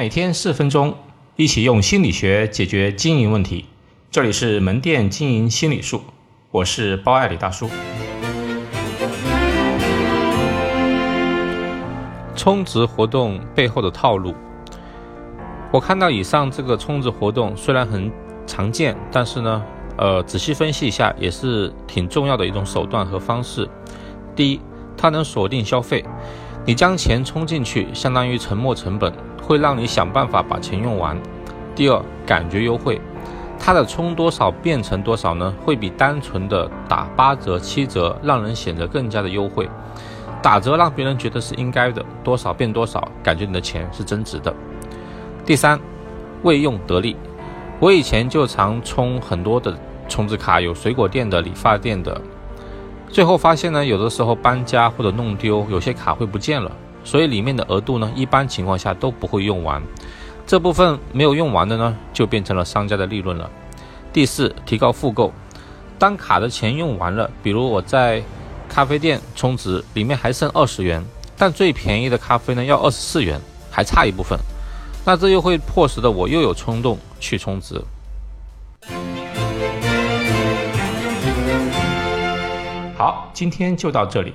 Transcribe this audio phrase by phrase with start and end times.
[0.00, 0.94] 每天四分钟，
[1.36, 3.66] 一起用心理学解决经营问题。
[4.10, 6.00] 这里是门店经营心理术，
[6.50, 7.68] 我是包爱李大叔。
[12.34, 14.34] 充值活动背后的套路，
[15.70, 18.10] 我看到以上这个充值活动虽然很
[18.46, 19.62] 常见，但是呢，
[19.98, 23.68] 呃，仔细分析一下也是挺重要的一种手段和方式。
[24.34, 24.60] 第一，
[24.96, 26.02] 它能锁定消费，
[26.64, 29.12] 你将钱充进去，相当于沉没成本，
[29.50, 31.20] 会让你想办法把钱用完。
[31.74, 33.00] 第二，感觉优惠，
[33.58, 35.52] 它的充多少变成多少呢？
[35.64, 39.68] 会比单纯的打八折、七折让人显得更加的优惠。
[40.40, 44.54] 打折让别人觉得是应该的，多少变多少，感觉你的钱是增值的。
[45.44, 45.80] 第三，
[46.44, 47.16] 未用得利。
[47.80, 49.76] 我以前就常充很多的
[50.08, 52.20] 充值卡，有水果店的、理发店的。
[53.08, 56.70] 最后发现呢，有的时候搬家或者弄丢，有些卡会不见了，
[57.04, 59.82] 所以里面的额度呢，一般情况下都不会用完。
[60.46, 63.50] 这部分没有用完的呢，就变成了商家的利润了。
[64.12, 65.32] 第四，提高复购。
[65.98, 68.22] 当卡的钱用完了，比如我在
[68.68, 71.04] 咖啡店充值，里面还剩二十元，
[71.36, 74.38] 但最便宜的咖啡呢要二十四元，还差一部分，
[75.04, 77.80] 那这又会迫使的我又有冲动去充值。
[82.96, 84.34] 好，今天就到这里，